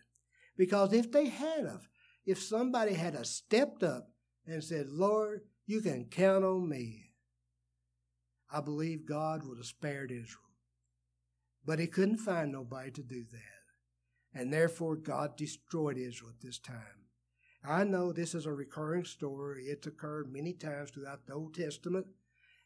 Because 0.58 0.94
if 0.94 1.12
they 1.12 1.28
had 1.28 1.66
of, 1.66 1.88
if 2.26 2.42
somebody 2.42 2.94
had 2.94 3.16
a 3.16 3.24
stepped 3.26 3.84
up 3.84 4.10
and 4.46 4.64
said, 4.64 4.88
Lord, 4.90 5.42
you 5.66 5.82
can 5.82 6.06
count 6.06 6.44
on 6.44 6.68
me, 6.68 7.14
I 8.52 8.62
believe 8.62 9.06
God 9.08 9.44
would 9.46 9.58
have 9.58 9.66
spared 9.66 10.12
Israel. 10.12 10.42
But 11.66 11.80
he 11.80 11.88
couldn't 11.88 12.18
find 12.18 12.52
nobody 12.52 12.92
to 12.92 13.04
do 13.04 13.24
that. 13.32 13.42
and 14.36 14.52
therefore 14.52 14.98
God 14.98 15.38
destroyed 15.38 15.98
Israel 15.98 16.32
at 16.32 16.42
this 16.46 16.60
time. 16.60 17.08
I 17.68 17.84
know 17.86 18.12
this 18.12 18.36
is 18.36 18.46
a 18.46 18.52
recurring 18.54 19.06
story. 19.06 19.64
It's 19.66 19.88
occurred 19.88 20.32
many 20.32 20.54
times 20.54 20.92
throughout 20.92 21.26
the 21.26 21.34
Old 21.34 21.56
Testament, 21.56 22.06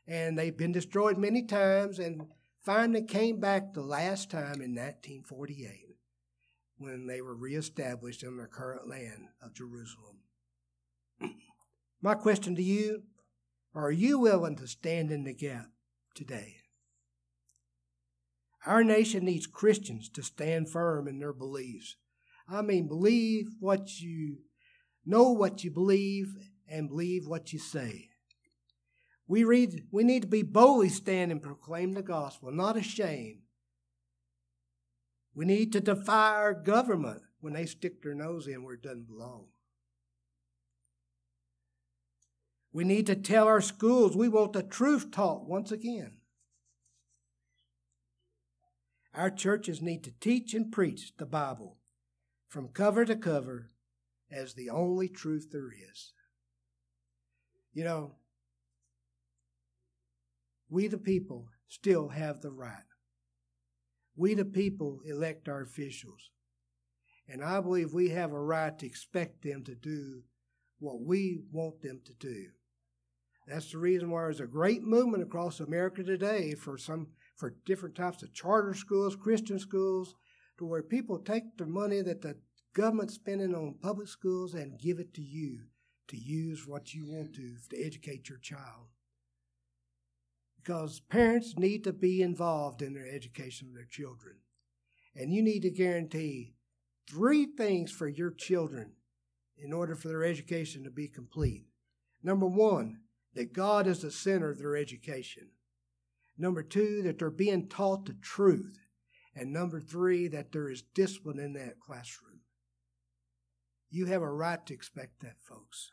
and 0.07 0.37
they've 0.37 0.57
been 0.57 0.71
destroyed 0.71 1.17
many 1.17 1.43
times 1.43 1.99
and 1.99 2.23
finally 2.63 3.03
came 3.03 3.39
back 3.39 3.73
the 3.73 3.81
last 3.81 4.29
time 4.29 4.61
in 4.61 4.75
1948 4.75 5.95
when 6.77 7.07
they 7.07 7.21
were 7.21 7.35
reestablished 7.35 8.23
in 8.23 8.37
their 8.37 8.47
current 8.47 8.87
land 8.87 9.27
of 9.41 9.53
Jerusalem. 9.53 10.19
My 12.01 12.15
question 12.15 12.55
to 12.55 12.63
you 12.63 13.03
are 13.75 13.91
you 13.91 14.19
willing 14.19 14.55
to 14.55 14.67
stand 14.67 15.11
in 15.11 15.25
the 15.25 15.33
gap 15.33 15.67
today? 16.15 16.55
Our 18.65 18.83
nation 18.83 19.25
needs 19.25 19.47
Christians 19.47 20.09
to 20.09 20.23
stand 20.23 20.69
firm 20.69 21.07
in 21.07 21.19
their 21.19 21.33
beliefs. 21.33 21.95
I 22.47 22.61
mean, 22.61 22.87
believe 22.87 23.47
what 23.59 24.01
you 24.01 24.39
know, 25.05 25.31
what 25.31 25.63
you 25.63 25.71
believe, 25.71 26.33
and 26.67 26.89
believe 26.89 27.27
what 27.27 27.53
you 27.53 27.59
say. 27.59 28.09
We 29.29 29.43
read, 29.43 29.85
we 29.91 30.03
need 30.03 30.23
to 30.23 30.27
be 30.27 30.41
boldly 30.41 30.89
stand 30.89 31.31
and 31.31 31.39
proclaim 31.39 31.93
the 31.93 32.01
gospel, 32.01 32.51
not 32.51 32.75
ashamed. 32.75 33.41
We 35.35 35.45
need 35.45 35.71
to 35.73 35.79
defy 35.79 36.31
our 36.33 36.55
government 36.55 37.21
when 37.39 37.53
they 37.53 37.67
stick 37.67 38.01
their 38.01 38.15
nose 38.15 38.47
in 38.47 38.63
where 38.63 38.73
it 38.73 38.81
doesn't 38.81 39.07
belong. 39.07 39.45
We 42.73 42.83
need 42.83 43.05
to 43.05 43.15
tell 43.15 43.45
our 43.45 43.61
schools 43.61 44.15
we 44.15 44.29
want 44.29 44.53
the 44.53 44.63
truth 44.63 45.11
taught 45.11 45.47
once 45.47 45.71
again. 45.71 46.17
Our 49.13 49.29
churches 49.29 49.79
need 49.79 50.03
to 50.05 50.11
teach 50.19 50.55
and 50.55 50.71
preach 50.71 51.13
the 51.17 51.27
Bible 51.27 51.77
from 52.47 52.69
cover 52.69 53.05
to 53.05 53.15
cover 53.15 53.69
as 54.31 54.55
the 54.55 54.71
only 54.71 55.07
truth 55.07 55.49
there 55.51 55.69
is. 55.71 56.13
You 57.73 57.83
know, 57.83 58.15
we 60.69 60.87
the 60.87 60.97
people 60.97 61.47
still 61.67 62.09
have 62.09 62.41
the 62.41 62.51
right. 62.51 62.83
We 64.15 64.33
the 64.33 64.45
people 64.45 64.99
elect 65.05 65.49
our 65.49 65.61
officials. 65.61 66.29
And 67.27 67.43
I 67.43 67.61
believe 67.61 67.93
we 67.93 68.09
have 68.09 68.31
a 68.31 68.39
right 68.39 68.77
to 68.79 68.85
expect 68.85 69.43
them 69.43 69.63
to 69.65 69.75
do 69.75 70.23
what 70.79 71.01
we 71.01 71.39
want 71.51 71.81
them 71.81 72.01
to 72.05 72.13
do. 72.13 72.47
That's 73.47 73.71
the 73.71 73.77
reason 73.77 74.09
why 74.09 74.23
there's 74.23 74.39
a 74.39 74.47
great 74.47 74.83
movement 74.83 75.23
across 75.23 75.59
America 75.59 76.03
today 76.03 76.53
for 76.53 76.77
some 76.77 77.07
for 77.35 77.55
different 77.65 77.95
types 77.95 78.21
of 78.21 78.33
charter 78.33 78.73
schools, 78.73 79.15
Christian 79.15 79.59
schools, 79.59 80.13
to 80.57 80.65
where 80.65 80.83
people 80.83 81.17
take 81.17 81.57
the 81.57 81.65
money 81.65 82.01
that 82.01 82.21
the 82.21 82.35
government's 82.73 83.15
spending 83.15 83.55
on 83.55 83.75
public 83.81 84.07
schools 84.07 84.53
and 84.53 84.79
give 84.79 84.99
it 84.99 85.13
to 85.13 85.21
you 85.21 85.61
to 86.09 86.17
use 86.17 86.67
what 86.67 86.93
you 86.93 87.07
want 87.07 87.33
to 87.35 87.55
to 87.69 87.83
educate 87.83 88.27
your 88.27 88.39
child. 88.39 88.87
Because 90.69 90.99
parents 90.99 91.57
need 91.57 91.83
to 91.85 91.91
be 91.91 92.21
involved 92.21 92.83
in 92.83 92.93
their 92.93 93.07
education 93.07 93.69
of 93.69 93.73
their 93.73 93.87
children. 93.89 94.35
And 95.15 95.33
you 95.33 95.41
need 95.41 95.61
to 95.61 95.71
guarantee 95.71 96.53
three 97.09 97.47
things 97.47 97.91
for 97.91 98.07
your 98.07 98.29
children 98.29 98.91
in 99.57 99.73
order 99.73 99.95
for 99.95 100.09
their 100.09 100.23
education 100.23 100.83
to 100.83 100.91
be 100.91 101.07
complete. 101.07 101.65
Number 102.21 102.45
one, 102.45 102.99
that 103.33 103.51
God 103.51 103.87
is 103.87 104.03
the 104.03 104.11
center 104.11 104.51
of 104.51 104.59
their 104.59 104.75
education. 104.75 105.49
Number 106.37 106.61
two, 106.61 107.01
that 107.01 107.17
they're 107.17 107.31
being 107.31 107.67
taught 107.67 108.05
the 108.05 108.13
truth. 108.21 108.77
And 109.35 109.51
number 109.51 109.79
three, 109.79 110.27
that 110.27 110.51
there 110.51 110.69
is 110.69 110.83
discipline 110.93 111.39
in 111.39 111.53
that 111.53 111.79
classroom. 111.79 112.41
You 113.89 114.05
have 114.05 114.21
a 114.21 114.31
right 114.31 114.63
to 114.67 114.73
expect 114.75 115.21
that, 115.21 115.41
folks. 115.41 115.89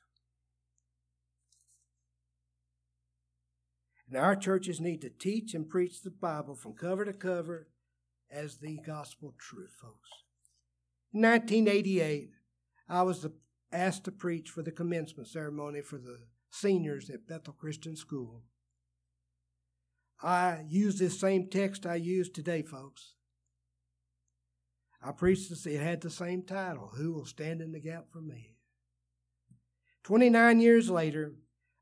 And 4.09 4.17
our 4.17 4.37
churches 4.37 4.81
need 4.81 5.01
to 5.03 5.11
teach 5.11 5.55
and 5.55 5.69
preach 5.69 6.03
the 6.03 6.11
Bible 6.11 6.55
from 6.55 6.75
cover 6.75 7.05
to 7.05 7.13
cover 7.13 7.69
as 8.31 8.59
the 8.59 8.79
gospel 8.87 9.35
truth, 9.39 9.75
folks. 9.81 10.11
In 11.13 11.23
1988, 11.23 12.31
I 12.89 13.03
was 13.03 13.27
asked 13.73 14.05
to 14.05 14.13
preach 14.13 14.51
for 14.51 14.63
the 14.63 14.71
commencement 14.71 15.29
ceremony 15.29 15.81
for 15.81 15.99
the 15.99 16.19
seniors 16.51 17.11
at 17.11 17.27
Bethel 17.27 17.55
Christian 17.55 17.97
School. 17.97 18.43
I 20.23 20.65
used 20.69 20.99
this 20.99 21.21
same 21.21 21.49
text 21.51 21.85
I 21.85 21.97
use 21.97 22.31
today, 22.31 22.63
folks. 22.63 23.15
I 25.03 25.13
preached 25.13 25.51
this, 25.51 25.67
it 25.67 25.81
had 25.81 26.01
the 26.01 26.11
same 26.11 26.43
title 26.43 26.93
Who 26.97 27.13
Will 27.13 27.27
Stand 27.27 27.61
in 27.61 27.73
the 27.73 27.81
Gap 27.81 28.09
for 28.11 28.21
Me? 28.21 28.57
29 30.05 30.61
years 30.61 30.89
later, 30.89 31.35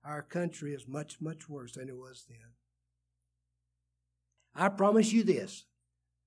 our 0.05 0.23
country 0.23 0.73
is 0.75 0.87
much, 0.87 1.21
much 1.21 1.49
worse 1.49 1.73
than 1.73 1.89
it 1.89 1.97
was 1.97 2.25
then. 2.29 2.39
I 4.55 4.69
promise 4.69 5.13
you 5.13 5.25
this 5.25 5.65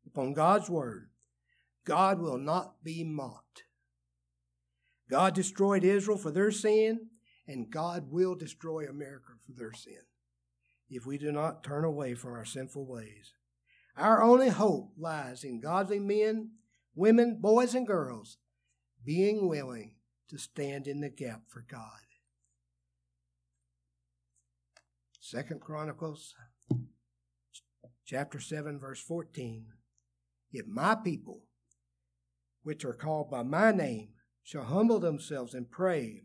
upon 0.06 0.34
God's 0.34 0.70
word 0.70 1.10
God 1.86 2.20
will 2.20 2.38
not 2.38 2.84
be 2.84 3.04
mocked. 3.04 3.64
God 5.10 5.34
destroyed 5.34 5.86
Israel 5.86 6.18
for 6.18 6.32
their 6.32 6.52
sin, 6.52 7.08
and 7.48 7.72
God 7.72 8.12
will 8.12 8.36
destroy 8.36 8.86
America 8.86 9.34
for 9.46 9.54
their 9.54 9.72
sin 9.72 10.02
if 10.90 11.06
we 11.06 11.18
do 11.18 11.32
not 11.32 11.64
turn 11.64 11.86
away 11.86 12.14
from 12.14 12.34
our 12.34 12.46
sinful 12.46 12.86
ways. 12.86 13.34
Our 13.96 14.22
only 14.22 14.50
hope 14.50 14.92
lies 14.98 15.44
in 15.44 15.60
godly 15.60 16.00
men, 16.00 16.52
women, 16.96 17.40
boys, 17.42 17.74
and 17.74 17.88
girls 17.88 18.38
being 19.04 19.48
willing 19.48 19.96
to 20.30 20.38
stand 20.38 20.88
in 20.88 21.00
the 21.00 21.10
gap 21.10 21.44
for 21.48 21.66
God. 21.68 22.07
Second 25.30 25.60
Chronicles 25.60 26.34
chapter 28.06 28.40
7 28.40 28.80
verse 28.80 29.02
14 29.02 29.66
If 30.54 30.68
my 30.68 30.96
people 30.96 31.42
which 32.64 32.86
are 32.86 32.94
called 32.94 33.30
by 33.30 33.44
my 33.44 33.74
name 33.74 34.12
shall 34.42 34.64
humble 34.64 35.00
themselves 35.00 35.54
and 35.54 35.70
pray 35.70 36.24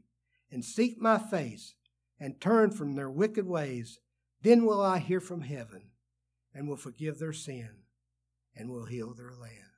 and 0.53 0.65
seek 0.65 1.01
my 1.01 1.19
face 1.19 1.75
and 2.21 2.41
turn 2.41 2.71
from 2.71 2.95
their 2.95 3.11
wicked 3.11 3.45
ways 3.45 3.99
then 4.43 4.65
will 4.65 4.81
I 4.81 5.01
hear 5.01 5.19
from 5.19 5.41
heaven 5.41 5.91
and 6.55 6.69
will 6.69 6.77
forgive 6.77 7.19
their 7.19 7.33
sin 7.33 7.71
and 8.55 8.71
will 8.71 8.87
heal 8.87 9.15
their 9.15 9.33
land. 9.33 9.73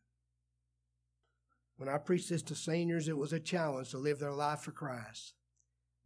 When 1.78 1.88
I 1.88 1.96
preached 1.96 2.28
this 2.28 2.42
to 2.42 2.54
seniors, 2.54 3.08
it 3.08 3.16
was 3.16 3.32
a 3.32 3.40
challenge 3.40 3.88
to 3.92 3.98
live 3.98 4.18
their 4.18 4.34
life 4.34 4.60
for 4.60 4.72
Christ. 4.72 5.32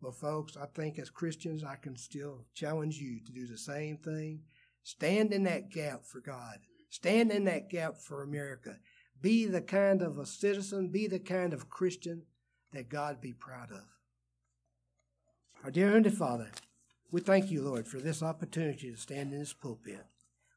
Well, 0.01 0.13
folks, 0.13 0.57
I 0.57 0.67
think 0.67 0.99
as 0.99 1.11
Christians, 1.11 1.65
I 1.65 1.75
can 1.75 1.97
still 1.97 2.45
challenge 2.55 2.99
you 2.99 3.19
to 3.25 3.33
do 3.33 3.47
the 3.47 3.59
same 3.59 3.97
thing. 3.97 4.43
Stand 4.85 5.33
in 5.33 5.43
that 5.45 5.71
gap 5.71 6.05
for 6.05 6.21
God. 6.21 6.59
Stand 6.89 7.33
in 7.33 7.45
that 7.45 7.69
gap 7.69 7.97
for 7.99 8.23
America. 8.23 8.77
Be 9.21 9.47
the 9.47 9.61
kind 9.61 10.01
of 10.01 10.19
a 10.19 10.25
citizen, 10.25 10.89
be 10.89 11.09
the 11.09 11.19
kind 11.19 11.53
of 11.53 11.69
Christian 11.69 12.23
that 12.73 12.89
God 12.89 13.21
be 13.21 13.33
proud 13.33 13.73
of. 13.73 13.85
Our 15.65 15.73
dear 15.73 15.89
Heavenly 15.89 16.11
Father, 16.11 16.51
we 17.11 17.21
thank 17.21 17.51
you, 17.51 17.63
Lord, 17.63 17.89
for 17.89 17.99
this 17.99 18.23
opportunity 18.23 18.93
to 18.93 18.97
stand 18.97 19.33
in 19.33 19.41
this 19.41 19.53
pulpit. 19.53 20.07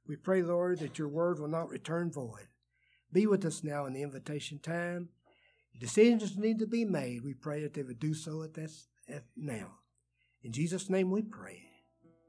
We 0.08 0.16
pray, 0.18 0.44
Lord, 0.44 0.80
that 0.80 1.00
your 1.00 1.08
word 1.08 1.40
will 1.40 1.48
not 1.48 1.70
return 1.70 2.12
void. 2.12 2.48
Be 3.12 3.26
with 3.26 3.44
us 3.44 3.64
now 3.64 3.86
in 3.86 3.94
the 3.94 4.04
invitation 4.04 4.60
time. 4.60 5.10
Decisions 5.80 6.38
need 6.38 6.60
to 6.60 6.68
be 6.68 6.86
made. 6.86 7.24
We 7.24 7.34
pray 7.34 7.64
that 7.64 7.74
they 7.74 7.82
would 7.82 8.00
do 8.00 8.14
so 8.14 8.44
at 8.44 8.54
this 8.54 8.88
now. 9.36 9.78
In 10.44 10.52
Jesus' 10.52 10.90
name 10.90 11.12
we 11.12 11.22
pray. 11.22 11.64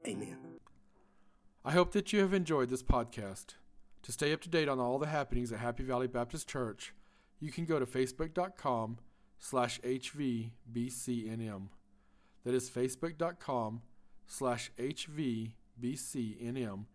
Amen. 0.07 0.37
I 1.65 1.71
hope 1.71 1.93
that 1.93 2.11
you 2.11 2.19
have 2.19 2.33
enjoyed 2.33 2.69
this 2.69 2.83
podcast. 2.83 3.55
To 4.03 4.11
stay 4.11 4.33
up 4.33 4.41
to 4.41 4.49
date 4.49 4.67
on 4.67 4.79
all 4.79 4.99
the 4.99 5.07
happenings 5.07 5.51
at 5.51 5.59
Happy 5.59 5.83
Valley 5.83 6.07
Baptist 6.07 6.49
Church, 6.49 6.93
you 7.39 7.51
can 7.51 7.65
go 7.65 7.79
to 7.79 7.85
facebook.com 7.85 8.97
slash 9.39 9.79
hvbcnm. 9.81 11.69
That 12.43 12.53
is 12.53 12.69
facebook.com 12.69 13.81
slash 14.27 14.71
HVBCNM 14.77 16.85